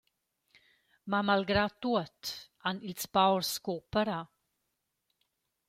Ma 1.09 1.19
malgrà 1.29 1.63
tuot 1.81 2.19
han 2.65 2.77
ils 2.91 3.05
paurs 3.15 3.51
cooperà. 3.65 4.19